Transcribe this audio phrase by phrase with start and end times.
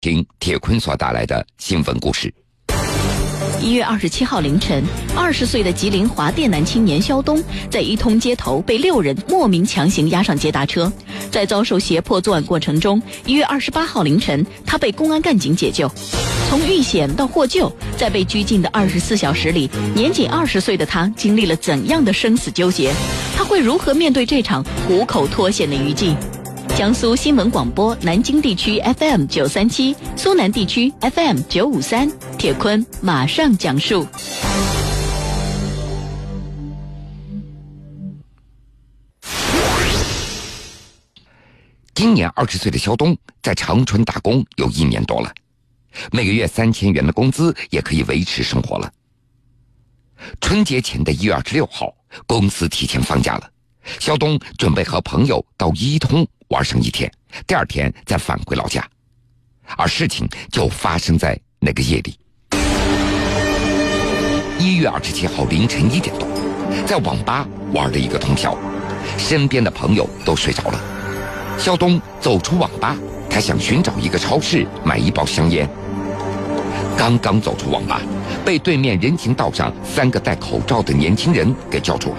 [0.00, 2.32] 听铁坤所带来的新闻故事。
[3.60, 4.84] 一月二十七号凌晨，
[5.16, 10.92] 二十岁的吉林华电男青年肖东在一通街头被六人莫名强行押上捷达车，
[11.32, 15.90] 在遭受胁迫作案过程中，一月二十八号凌晨，他被公安干警解救。
[16.48, 22.94] 从遇险到获救，在被拘禁的二十四小时里，年仅二十岁的他经历了怎样的生死纠结？
[23.36, 26.14] 他会如何面对这场虎口脱险的余悸？
[26.78, 32.08] 江苏新闻广播南京地区 FM 九三七，苏南地区 FM 九五三。
[32.38, 34.06] 铁坤马上讲述。
[41.96, 45.34] 今年二十岁的肖东在长春打工有一年多了，
[46.12, 48.88] 每个月三千元的工资也可以维持生活了。
[50.40, 51.92] 春节前的一月二十六号，
[52.24, 53.50] 公司提前放假了，
[53.98, 56.24] 肖东准备和朋友到伊通。
[56.48, 57.10] 玩上一天，
[57.46, 58.82] 第二天再返回老家，
[59.76, 62.18] 而事情就发生在那个夜里。
[64.58, 66.26] 一月二十七号凌晨一点多，
[66.86, 68.56] 在网吧玩了一个通宵，
[69.18, 70.80] 身边的朋友都睡着了。
[71.58, 72.96] 肖东走出网吧，
[73.28, 75.68] 他想寻找一个超市买一包香烟。
[76.96, 78.00] 刚刚走出网吧，
[78.42, 82.16] 被对面人行道上三个戴口罩的年轻人给叫住了，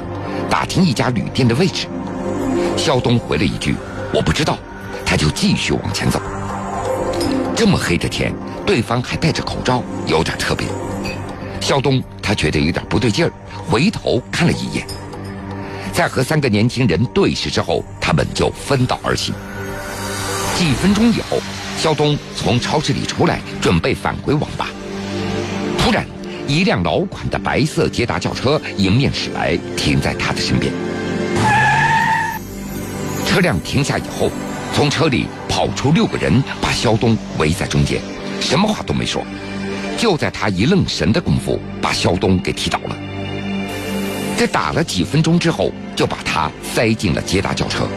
[0.52, 1.88] 打听一家旅店的位置。
[2.78, 3.74] 肖东回了一句。
[4.14, 4.58] 我不知道，
[5.06, 6.20] 他就继续往前走。
[7.56, 8.34] 这么黑的天，
[8.66, 10.68] 对方还戴着口罩，有点特别。
[11.60, 13.32] 肖东他觉得有点不对劲儿，
[13.68, 14.88] 回头看了一眼，
[15.92, 19.36] 在和三个年轻人对视之后，他们就分道而行。
[20.58, 21.38] 几分钟以后，
[21.78, 24.68] 肖东从超市里出来，准备返回网吧。
[25.78, 26.06] 突然，
[26.48, 30.74] 一辆老款的白色捷达轿车迎面驶来，停在他的身边。
[33.40, 34.30] 车辆停下以后，
[34.74, 38.02] 从车里跑出六个人，把肖东围在中间，
[38.42, 39.24] 什么话都没说。
[39.98, 42.98] 就在他一愣神的功夫，把肖东给踢倒了。
[44.38, 47.88] 在打了几分钟之后，就把他塞进了捷达轿车。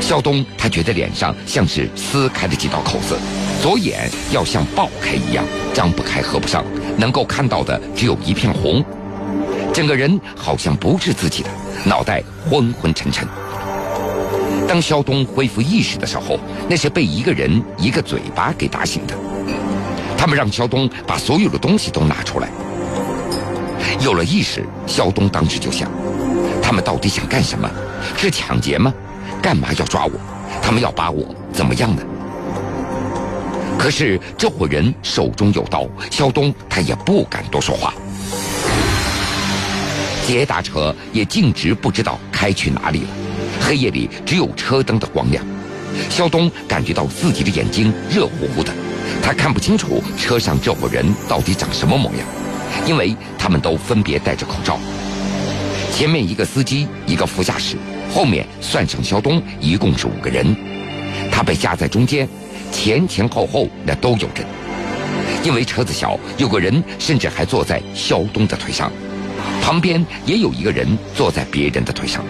[0.00, 3.18] 肖东他觉得脸上像是撕开了几道口子，
[3.60, 5.44] 左眼要像爆开一样，
[5.74, 6.64] 张不开合不上，
[6.96, 8.82] 能够看到的只有一片红，
[9.74, 11.50] 整个人好像不是自己的，
[11.84, 13.28] 脑袋昏昏沉沉。
[14.66, 16.38] 当肖东恢复意识的时候，
[16.68, 19.14] 那是被一个人一个嘴巴给打醒的。
[20.16, 22.48] 他们让肖东把所有的东西都拿出来。
[24.00, 25.90] 有了意识，肖东当时就想：
[26.62, 27.70] 他们到底想干什么？
[28.16, 28.92] 是抢劫吗？
[29.42, 30.12] 干嘛要抓我？
[30.62, 32.02] 他们要把我怎么样呢？
[33.78, 37.92] 可是这伙人手中有刀，肖东他也不敢多说话。
[40.26, 43.08] 捷达车也径直不知道开去哪里了。
[43.66, 45.42] 黑夜里只有车灯的光亮，
[46.10, 48.70] 肖东感觉到自己的眼睛热乎乎的，
[49.22, 52.26] 他看不清楚车上这伙人到底长什么模样，
[52.86, 54.78] 因为他们都分别戴着口罩。
[55.90, 57.76] 前面一个司机，一个副驾驶，
[58.12, 60.54] 后面算上肖东，一共是五个人。
[61.32, 62.28] 他被夹在中间，
[62.70, 64.46] 前前后后那都有人。
[65.42, 68.92] 因为车子小，有个人甚至还坐在肖东的腿上，
[69.62, 70.86] 旁边也有一个人
[71.16, 72.22] 坐在别人的腿上。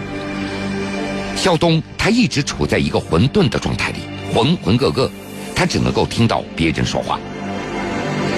[1.35, 3.99] 肖东他一直处在一个混沌的状态里，
[4.33, 5.09] 浑浑噩噩，
[5.55, 7.19] 他只能够听到别人说话。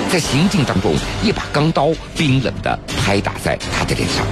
[0.10, 0.94] 在行进当中，
[1.24, 4.26] 一把钢刀冰冷的拍打在他的脸上。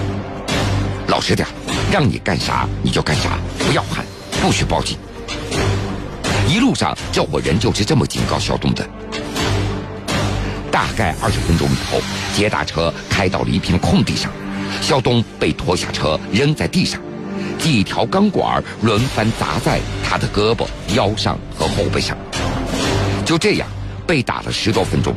[1.07, 1.47] 老实点，
[1.91, 4.05] 让你干啥你就干啥，不要喊，
[4.41, 4.97] 不许报警。
[6.49, 8.87] 一路上，这伙人就是这么警告肖东的。
[10.71, 12.01] 大概二十分钟以后，
[12.35, 14.31] 捷达车开到了一片空地上，
[14.81, 16.99] 肖东被拖下车，扔在地上。
[17.57, 20.65] 几条钢管轮番砸在他的胳膊、
[20.95, 22.17] 腰上和后背上，
[23.25, 23.67] 就这样
[24.05, 25.15] 被打了十多分钟。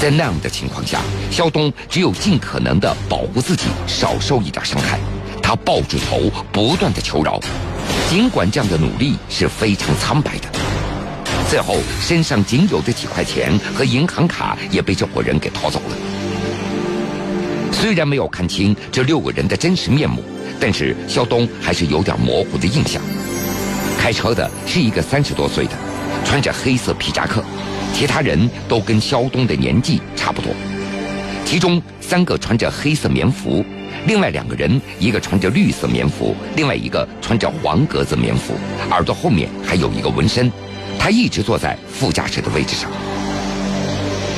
[0.00, 4.98] 在那样的情况下，肖东只有尽可能的保护自己，少受一点伤害。
[5.40, 7.38] 他抱住头，不断的求饶。
[8.08, 10.48] 尽管这样的努力是非常苍白的，
[11.48, 15.96] 最后身上仅有的几块钱和银行卡也被这伙人给偷走了。
[17.70, 20.22] 虽然没有看清这六个人的真实面目。
[20.62, 23.02] 但是肖东还是有点模糊的印象。
[23.98, 25.72] 开车的是一个三十多岁的，
[26.24, 27.42] 穿着黑色皮夹克，
[27.92, 30.54] 其他人都跟肖东的年纪差不多。
[31.44, 33.64] 其中三个穿着黑色棉服，
[34.06, 38.54] 另外两个人一个穿着绿色棉服，另外一个穿着黄格子棉服，
[38.90, 40.48] 耳朵后面还有一个纹身。
[40.96, 42.88] 他一直坐在副驾驶的位置上。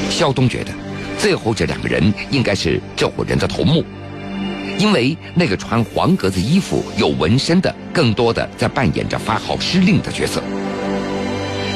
[0.09, 0.71] 肖东觉得，
[1.19, 3.85] 最后这两个人应该是这伙人的头目。
[4.79, 10.43] 因为那个穿黄格子衣服、有纹身的，更多的在扮演着发号施令的角色。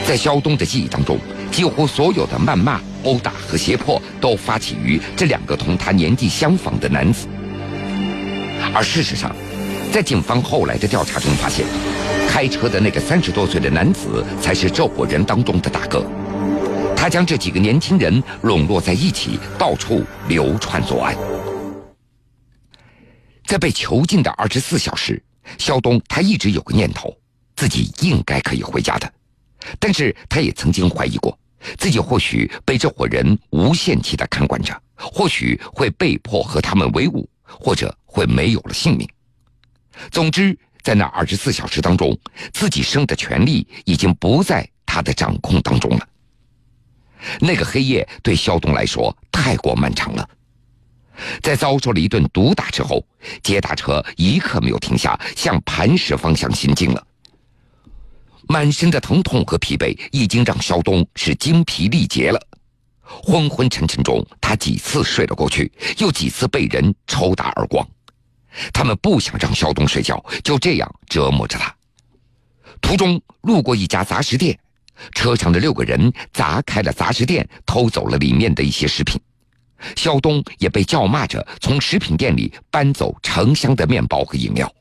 [0.07, 1.19] 在肖东的记忆当中，
[1.51, 7.27] 几乎所有的谩骂、殴打和胁迫都发起于这两个同他年纪相仿的男子。
[8.75, 9.35] 而事实上，
[9.93, 11.65] 在警方后来的调查中发现，
[12.29, 16.05] 开车的那个三十多岁的男子才是这伙人当中的大哥。
[16.97, 21.17] 他将这几个年轻人笼络在一起，到处流窜作案。
[23.49, 25.23] 在被囚禁的二十四小时，
[25.57, 27.17] 肖东他一直有个念头，
[27.57, 29.11] 自己应该可以回家的。
[29.79, 31.37] 但是他也曾经怀疑过，
[31.79, 39.09] 自己或许被这伙人无限期的看管着，或许会被迫和他们为伍，或者会没有了性命。
[40.11, 42.15] 总之，在那二十四小时当中，
[42.53, 46.07] 自己生的权利已经不在他的掌控当中了。
[47.41, 50.29] 那个黑夜对肖东来说太过漫长了，
[51.43, 53.05] 在遭受了一顿毒打之后，
[53.43, 57.07] 捷达车一刻没有停下，向磐石方向行进了。
[58.49, 62.41] 满身的疼痛和疲惫已经让肖东是精疲力竭了，
[63.01, 67.87] 昏昏沉沉中，他几次睡了过去，又几次被人抽打耳光。
[68.73, 71.75] 他们不想让肖东睡觉，就这样折磨着他。
[72.81, 74.59] 途中路过一家杂食店。
[75.15, 79.21] 车上的六个人砸开了杂食店，偷走了里面的一些食品。
[79.97, 84.73] 肖东也被叫骂着从食品店里搬走成箱的面包和饮料。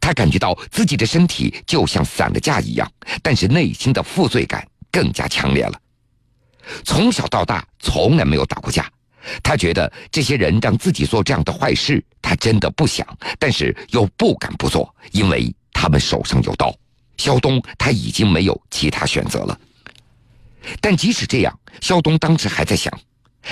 [0.00, 2.90] 他感觉到自己的身体就像散了架一样，
[3.22, 5.80] 但是内心的负罪感更加强烈了。
[6.84, 8.90] 从小到大从来没有打过架，
[9.42, 13.06] 他觉得这些人让自己做这样的坏事，他真的不想，
[13.38, 16.74] 但是又不敢不做，因为他们手上有刀。
[17.16, 19.58] 肖东他已经没有其他选择了，
[20.80, 22.92] 但即使这样，肖东当时还在想，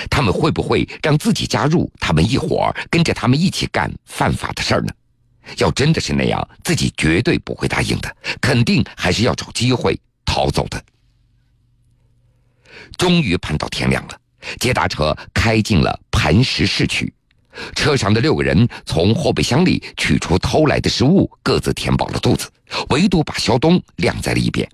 [0.09, 4.93] 他们会不会让自己加入他们一伙儿，跟着他们一起干犯法的事儿呢？
[5.57, 10.83] 要真的是那样，自己绝对不会答应的，肯定还是要找机会逃走的。
[12.97, 14.19] 终于盼到天亮了，
[14.59, 17.13] 捷达车开进了磐石市区。
[17.73, 22.49] 车上的六个人从后备箱里取出偷来的食物，各自填饱了肚子，
[22.89, 24.69] 唯独把肖东晾在了一边。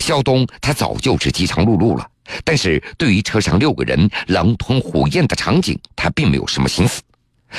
[0.00, 2.10] 肖东他早就是饥肠辘辘了，
[2.48, 7.02] 但是对于车上六个人狼吞虎咽的场景，他并没有什么心思。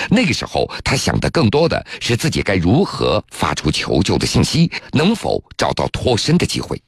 [0.10, 6.82] 那个时候，他想的更多的是自己该如何发出求救的信息，能否找到脱身的机会。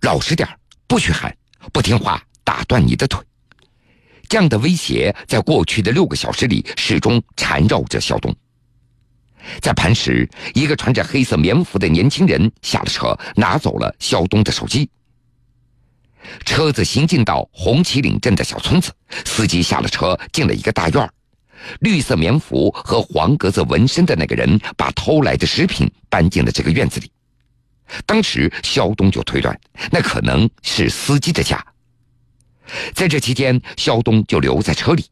[0.00, 0.48] 老实点
[0.86, 1.36] 不许喊，
[1.70, 3.22] 不听话打断你的腿。
[4.26, 8.34] 这样的威胁，在过去的六个小时里始终缠绕着肖东。
[9.60, 14.88] 在磐石，一个穿着黑色棉服的年轻人下了车，拿走了肖东的手机。
[16.44, 18.92] 车子行进到红旗岭镇的小村子，
[19.24, 21.10] 司机下了车，进了一个大院
[21.80, 27.10] 绿色棉服和黄格子纹身的那个人把偷来的食品搬进了这个院子里。
[28.04, 29.58] 当时，肖东就推断，
[29.90, 31.64] 那可能是司机的家。
[32.94, 35.04] 在这期间，肖东就留在车里，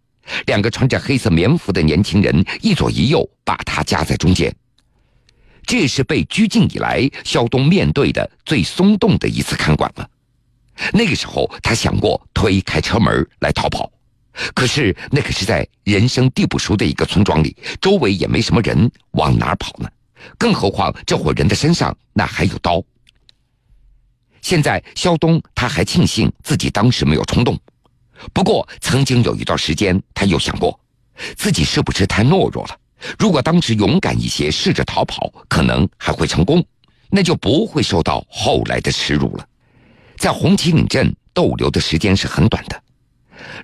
[0.47, 4.55] 两个穿着黑色棉服的年轻人一左一右把他夹在中间。
[5.65, 10.09] 这是被拘禁以来肖东面对的最松动的一次看管了。
[10.93, 13.91] 那个时候，他想过推开车门来逃跑，
[14.55, 19.89] 可是那可是在人生地不熟的一个村庄里，周围也没什么人，往哪儿跑呢？
[20.39, 22.83] 更何况这伙人的身上那还有刀。
[24.41, 27.59] 现在，肖东他还庆幸自己当时没有冲动。
[28.33, 30.79] 不过，曾经有一段时间，他又想过，
[31.37, 32.77] 自己是不是太懦弱了？
[33.19, 36.65] 如果当时勇敢一些，试着逃跑，可能还会成功，
[37.11, 39.47] 那就不会受到后来的耻辱了。
[40.23, 42.81] 在红旗岭镇逗留的时间是很短的。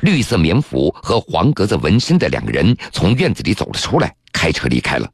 [0.01, 5.09] 绿色棉服和黄格子纹身的两个人从院子里走了出来，开车离开了。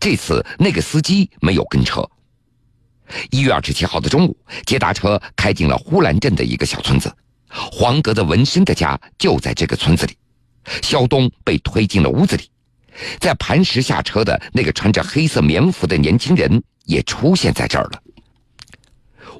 [0.00, 2.04] 这次，那个司机没有跟车。
[3.30, 7.14] 一月二十七号的中午，捷达车开进了呼兰镇的一个小村子，
[7.48, 10.16] 黄格子纹身的家就在这个村子里。
[10.82, 12.50] 肖东被推进了屋子里，
[13.20, 18.02] 在磐石下车的那个穿着黑色棉服的年轻人也出现在这儿了。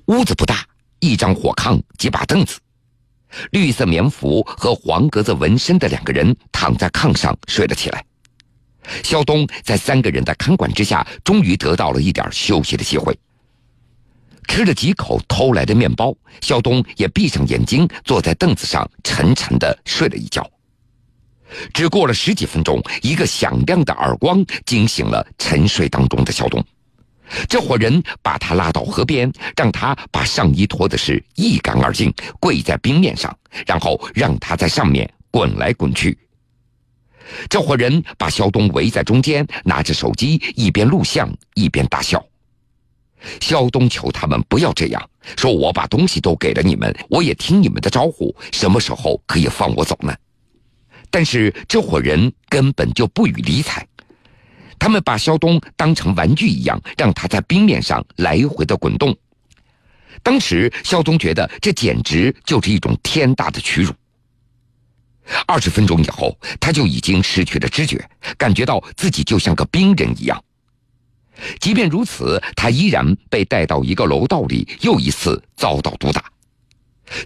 [0.06, 0.64] 屋子不大，
[1.02, 2.60] 一张火炕，几把凳子，
[3.50, 8.04] 绿色棉服和黄格子纹身的两个人躺在炕上睡了起来。
[9.02, 13.18] 肖东在三个人的看管之下，终于得到了一点休息的机会。
[14.46, 20.48] 吃了几口偷来的面包，肖东也闭上眼睛，坐在凳子上沉沉的睡了一觉。
[21.74, 26.64] 只过了十几分钟，一个响亮的耳光惊醒了沉睡当中的肖东。
[27.48, 33.36] 这伙人把他拉到河边，让他把上衣脱的是一干二净，跪在冰面上，
[33.66, 36.18] 然后让他在上面滚来滚去。
[37.48, 42.22] 这伙人把肖东围在中间，拿着手机一边录像一边大笑。
[43.40, 50.12] 肖东求他们不要这样，说我把东西都给了你们，我也听你们的招呼，什么时候可以放我走呢？
[51.08, 53.86] 但是这伙人根本就不予理睬，
[54.82, 59.16] 他们把肖东当成玩具一样，让他在冰面上来回的滚动。
[60.24, 63.92] 当时肖东觉得这简直就是一种天大的屈辱。
[65.46, 68.04] 二十分钟以后，他就已经失去了知觉，
[68.36, 70.42] 感觉到自己就像个冰人一样。
[71.60, 76.24] 即便如此，他依然被带到一个楼道里，又一次遭到毒打。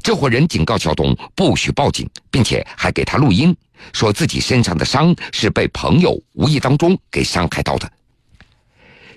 [0.03, 3.57] 这伙人警告肖东不许报警，并且还给他录音，
[3.93, 7.91] 说自己身上的伤是被朋友无意当中给伤害到的。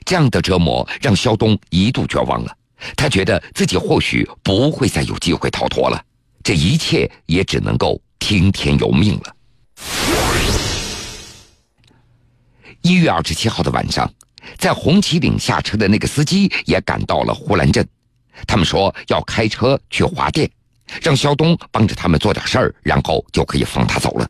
[0.05, 2.55] 这样的折磨让肖东一度绝望了，
[2.95, 6.03] 他觉得自己或许不会再有机会逃脱了，
[6.43, 9.35] 这一切也只能够听天由命了。
[12.81, 14.11] 一月二十七号的晚上。
[14.57, 17.87] 在红旗岭下车的那个司机也赶到了呼兰镇，
[18.47, 20.49] 他们说要开车去华店，
[21.03, 24.27] 让肖东帮着他们做点事儿，然后就可以放他走了。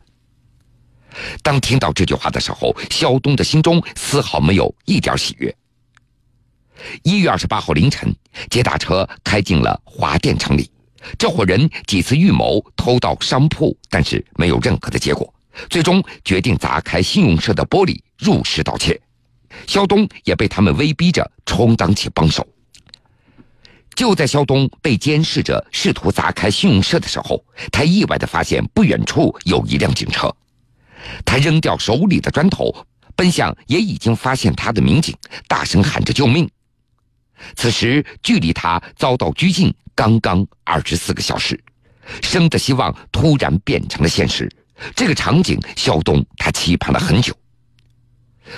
[1.42, 5.54] 当听到这句话的时候，肖东的心中丝毫没有一点喜悦。
[7.02, 8.14] 一月二十八号凌晨，
[8.48, 10.70] 捷达车开进了华店城里，
[11.18, 15.32] 这伙人几次预谋偷盗商铺，但是没有任何的结果，
[15.68, 18.98] 最终决定砸开信用社的玻璃入室盗窃。
[19.66, 22.46] 肖东也被他们威逼着充当起帮手。
[23.94, 30.34] 就在肖东被监视着试图砸开信用社的时候，他意外的发现不远处有一辆警车。
[31.24, 32.74] 他扔掉手里的砖头，
[33.16, 35.16] 奔向也已经发现他的民警，
[35.48, 36.48] 大声喊着救命。
[37.56, 41.58] 此时距离他遭到拘禁刚刚二十四个小时，
[42.22, 44.50] 生的希望突然变成了现实。
[44.94, 47.34] 这个场景，肖东他期盼了很久。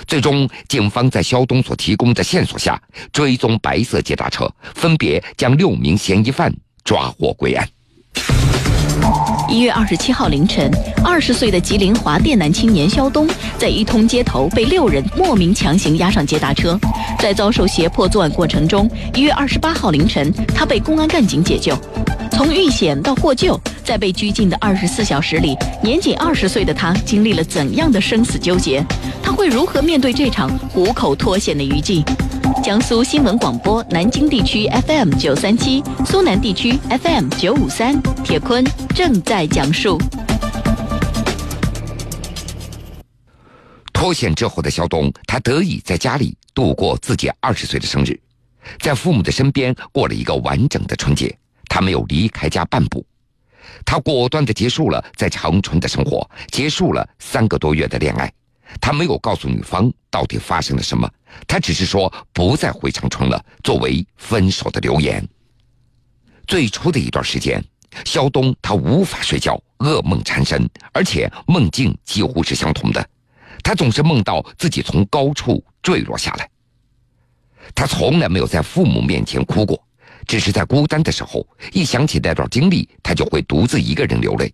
[0.07, 2.81] 最终，警方在肖东所提供的线索下，
[3.11, 7.69] 追踪白色捷达车，分别将六名嫌疑犯抓获归案。
[9.49, 10.71] 一月二十七号凌晨，
[11.03, 16.79] 二十岁的吉林华电男青年肖东，在一通街头被六人莫名强行押上捷达车，
[17.19, 21.77] 在遭受胁迫作案过程中，一月二十八号凌晨，他被公安干警解救。
[22.31, 28.83] 从遇险到获救，在被拘禁的二十四小时里，年仅二十岁的他经历了怎样的生死纠结？
[29.21, 32.03] 他会如何面对这场虎口脱险的余悸？
[32.63, 38.63] 江苏新闻广播南京地区 FM 九三七，苏南地区 FM 九五三，铁坤
[38.95, 39.99] 正在讲述。
[43.91, 48.17] 脱险之后的肖东，他得以在家里度过自己二十岁的生日，
[48.79, 51.37] 在父母的身边过了一个完整的春节。
[51.67, 53.05] 他没有离开家半步，
[53.83, 58.31] 他果断的结束了在长春的生活，结束了三个多月的恋爱。
[58.79, 61.09] 他没有告诉女方到底发生了什么，
[61.47, 65.27] 他只是说不再回长春了，作为分手的留言。
[66.47, 67.63] 最初的一段时间，
[68.05, 73.07] 肖东他无法睡觉，噩梦缠身，而且梦境几乎是相同的。
[73.63, 76.49] 他总是梦到自己从高处坠落下来。
[77.73, 79.81] 他从来没有在父母面前哭过。
[80.25, 84.53] 只是在孤单的时候，一想起那段经历，他就会独自一个人流泪。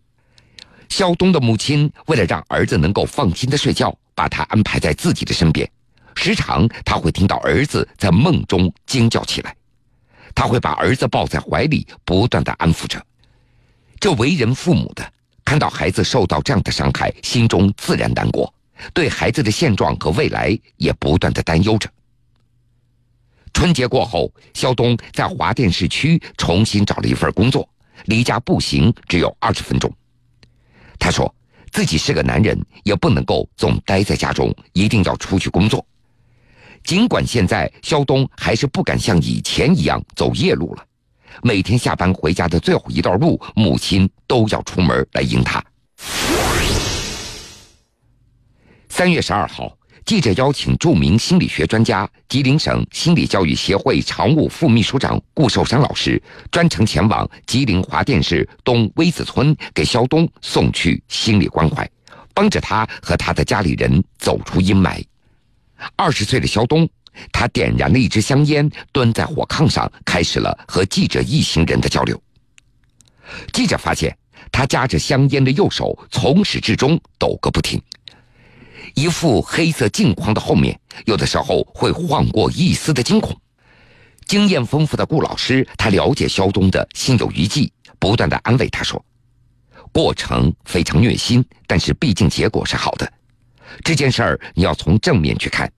[0.90, 5.66] 肖东的母亲为了让儿子能够放心的睡觉，把他安排在自己的身边。
[6.14, 9.56] 时常他会听到儿子在梦中惊叫起来，
[10.36, 13.02] 他会把儿子抱在怀里，不断的安抚着。
[13.98, 15.10] 这为人父母的
[15.46, 18.54] 看到孩子受到这样的伤害，心中自然难过，
[18.94, 21.90] 对孩子的现状和未来也不断的担忧着。
[23.54, 27.70] 春节过后，肖东在华电市区重新找了一份工作，
[28.08, 29.90] 离家步行只有二十分钟。
[31.00, 31.34] 他说
[31.72, 35.86] 自己是个男人，也不能够总待在家中，一定要出去工作。
[36.84, 40.86] 尽管现在肖东还是不敢像以前一样走夜路了，
[41.44, 45.64] 每天下班回家的最后一段路，母亲都要出门来迎他。
[48.90, 49.79] 三月十二号。
[50.06, 61.88] 记者邀请著名心理学专家、吉林省心理教育协会常务副秘书长顾寿山老师，专程前往吉林华甸市东威子村，给肖东送去心理关怀，
[62.34, 65.04] 帮着他和他的家里人走出阴霾。
[65.96, 66.90] 二十岁的肖东，
[67.32, 72.20] 他点燃了一支香烟，蹲在火炕上，开始了和记者一行人的交流。
[73.54, 74.18] 记者发现，
[74.52, 77.80] 他夹着香烟的右手从始至终抖个不停。
[78.96, 83.36] 一副黑色镜框的后面，有的时候会晃过一丝的惊恐。
[84.26, 89.04] 经验丰富的顾老师，他了解肖东的心有余悸，不断的安慰他说
[89.92, 93.12] ：“过程非常虐心，但是毕竟结果是好的。
[93.84, 95.72] 这件事儿你要从正面去看。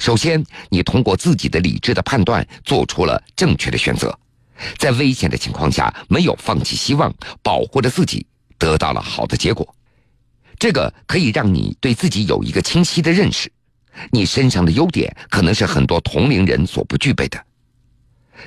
[0.00, 4.18] 首先，你通过自己的理智的判断做出了正确的选择，
[4.78, 8.26] 在危险的情况下没有放弃希望，保护着自己，
[8.58, 9.75] 得到了好的结果。
[10.58, 13.50] 这个可以让你对自己有一个清晰的认识，
[14.10, 17.42] 你身上的优点可能是很多同龄人所不具备的。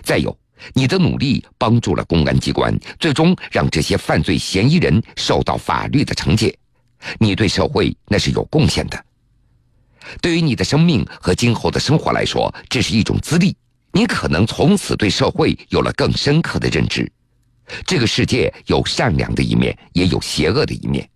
[0.03, 0.37] 再有，
[0.73, 6.55] 你的努力帮助了公安机关，最终让这些犯罪嫌疑人受到法律的惩戒，
[7.19, 9.05] 你对社会那是有贡献的。
[10.21, 13.55] 对于你的生命和今后的生活来说，这是一种资历。
[13.91, 17.11] 你可能从此对社会有了更深刻的认知。
[17.85, 21.07] 这个世界有善良的一面，也有邪恶的一面，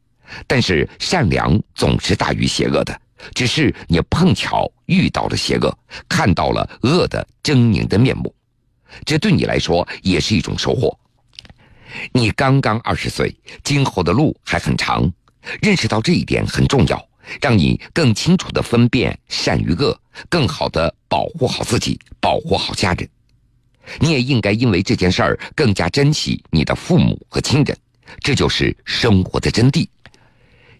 [0.48, 3.02] 但是善良总是大于邪恶的。
[3.34, 5.78] 只是你碰巧遇到了邪恶，
[6.10, 8.34] 看到了恶的狰狞的面目，
[9.06, 10.98] 这对你来说也是一种收获。
[12.12, 15.10] 你刚刚二十岁，今后的路还很长，
[15.62, 17.08] 认识到这一点很重要。
[17.40, 19.98] 让你更清楚地分辨善与恶，
[20.28, 23.10] 更好地保护好自己，保护好家人。
[24.02, 27.78] 你也应该因为这件事儿更加珍惜你的父母和亲人，
[28.20, 29.88] 这就是生活的真谛。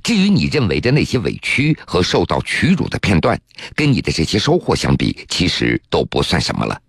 [0.04, 3.40] 至于你认为的那些委屈和受到屈辱的片段，
[3.74, 6.80] 跟你的这些收获相比，其实都不算什么了。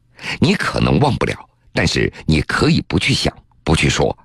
[0.40, 1.34] 你可能忘不了，
[1.72, 4.16] 但是你可以不去想，不去说。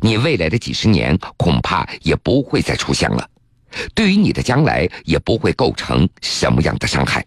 [0.00, 3.28] 你未来的几十年恐怕也不会再出现了。
[3.94, 7.24] 对于你的将来也不会构成什么样的伤害。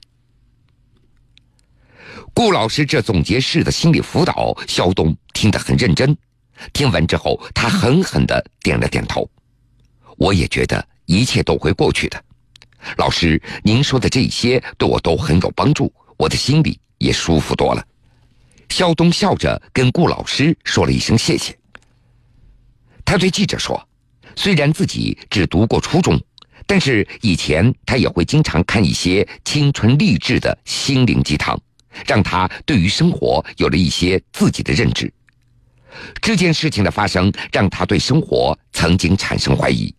[2.33, 6.15] 顾老师这总结式的心理辅导，肖东听得很认真。
[6.73, 9.29] 听完之后，他狠狠的点了点头。
[10.17, 12.23] 我也觉得一切都会过去的。
[12.97, 17.83] 老师，您说的这些对我都很有帮助，我的心里也舒服多了。
[18.69, 21.57] 肖东笑着跟顾老师说了一声谢谢。
[23.03, 23.89] 他对记者说
[24.35, 26.21] ：“虽然自己只读过初中。”
[26.69, 31.57] 但是以前他也会经常看一些青春励志的心灵鸡汤，
[32.05, 35.09] 让他对于生活有了一些自己的认知。
[36.21, 39.95] 这件事情的发生让他对生活曾经产生怀疑，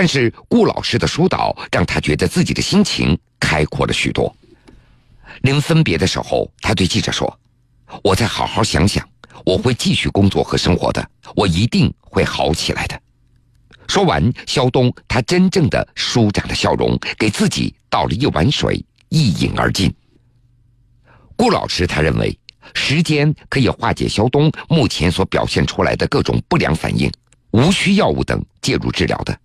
[0.00, 4.32] 但是顾老师的疏导让他觉得自己的心情开阔了许多。
[5.42, 7.36] 临分别的时候，他对记者说
[8.04, 9.04] ：“我再好好想想，
[9.44, 12.96] 我会继续工作和生活的，我一定会好起来的。”
[13.88, 19.92] 说完，肖东他真正的舒展了笑容，给自己倒了一碗水，一饮而尽。
[21.34, 22.38] 顾老师他认为，
[22.72, 27.10] 时间可以化解肖东目前所表现出来的各种不良反应，
[27.50, 29.36] 无需药物等介入治疗的。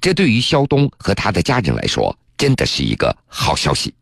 [0.00, 3.92] 这对于肖东和他的家人来说，真的是一个好消息。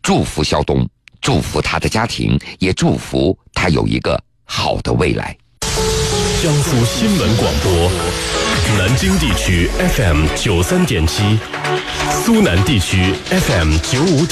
[0.00, 0.88] 祝福肖东，
[1.20, 5.36] 祝福他的家庭，也祝福他有一个好的未来。
[6.42, 7.90] 江苏新闻广播。
[8.78, 11.38] 南京地区 FM 九三点七，
[12.24, 14.24] 苏南地区 FM 九五。